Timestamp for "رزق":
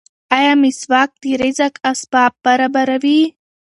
1.41-1.73